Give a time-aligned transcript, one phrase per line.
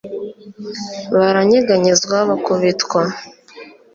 [1.15, 3.01] baranyeganyezwa bakubitwa